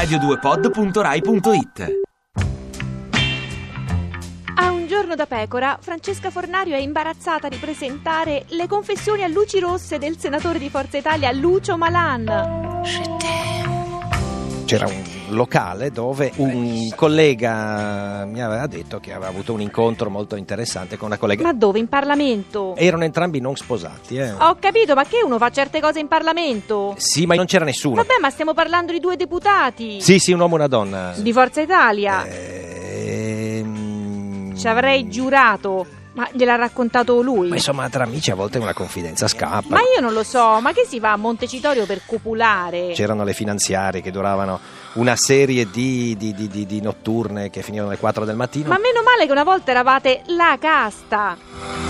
radio2pod.rai.it 0.00 1.98
A 4.54 4.70
un 4.70 4.86
giorno 4.86 5.14
da 5.14 5.26
pecora, 5.26 5.76
Francesca 5.78 6.30
Fornario 6.30 6.74
è 6.74 6.78
imbarazzata 6.78 7.48
di 7.48 7.56
presentare 7.56 8.46
le 8.48 8.66
confessioni 8.66 9.24
a 9.24 9.28
luci 9.28 9.58
rosse 9.58 9.98
del 9.98 10.16
senatore 10.16 10.58
di 10.58 10.70
Forza 10.70 10.96
Italia 10.96 11.30
Lucio 11.32 11.76
Malan. 11.76 13.49
C'era 14.70 14.86
un 14.86 15.02
locale 15.30 15.90
dove 15.90 16.30
un 16.36 16.92
collega 16.94 18.24
mi 18.24 18.40
aveva 18.40 18.68
detto 18.68 19.00
che 19.00 19.12
aveva 19.12 19.26
avuto 19.26 19.52
un 19.52 19.60
incontro 19.60 20.10
molto 20.10 20.36
interessante 20.36 20.96
con 20.96 21.08
una 21.08 21.18
collega. 21.18 21.42
Ma 21.42 21.52
dove? 21.52 21.80
In 21.80 21.88
Parlamento? 21.88 22.76
Erano 22.76 23.02
entrambi 23.02 23.40
non 23.40 23.56
sposati, 23.56 24.16
eh. 24.16 24.30
Ho 24.30 24.56
capito, 24.60 24.94
ma 24.94 25.04
che 25.04 25.22
uno 25.24 25.38
fa 25.38 25.50
certe 25.50 25.80
cose 25.80 25.98
in 25.98 26.06
Parlamento? 26.06 26.94
Sì, 26.98 27.26
ma 27.26 27.34
non 27.34 27.46
c'era 27.46 27.64
nessuno. 27.64 27.96
Vabbè, 27.96 28.20
ma 28.20 28.30
stiamo 28.30 28.54
parlando 28.54 28.92
di 28.92 29.00
due 29.00 29.16
deputati. 29.16 30.00
Sì, 30.00 30.20
sì, 30.20 30.30
un 30.30 30.38
uomo 30.38 30.54
e 30.54 30.58
una 30.58 30.68
donna. 30.68 31.14
Di 31.16 31.32
Forza 31.32 31.60
Italia. 31.60 32.24
Ehm, 33.40 33.66
Ci 34.56 34.68
avrei 34.68 35.08
giurato. 35.08 35.84
Ma 36.12 36.28
gliel'ha 36.32 36.56
raccontato 36.56 37.20
lui? 37.22 37.48
Ma 37.48 37.54
insomma, 37.54 37.88
tra 37.88 38.02
amici 38.04 38.30
a 38.30 38.34
volte 38.34 38.58
una 38.58 38.72
confidenza 38.74 39.28
scappa. 39.28 39.68
Ma 39.68 39.80
io 39.94 40.00
non 40.00 40.12
lo 40.12 40.24
so, 40.24 40.60
ma 40.60 40.72
che 40.72 40.84
si 40.84 40.98
va 40.98 41.12
a 41.12 41.16
Montecitorio 41.16 41.86
per 41.86 42.00
copulare? 42.04 42.92
C'erano 42.94 43.22
le 43.24 43.32
finanziarie 43.32 44.00
che 44.00 44.10
duravano 44.10 44.58
una 44.94 45.14
serie 45.14 45.70
di, 45.70 46.16
di- 46.16 46.34
di- 46.34 46.48
di- 46.48 46.66
di 46.66 46.80
notturne 46.80 47.48
che 47.50 47.62
finivano 47.62 47.90
alle 47.90 47.98
4 47.98 48.24
del 48.24 48.34
mattino. 48.36 48.68
Ma 48.68 48.78
meno 48.78 49.02
male 49.02 49.26
che 49.26 49.32
una 49.32 49.44
volta 49.44 49.70
eravate 49.70 50.22
la 50.26 50.56
casta. 50.60 51.89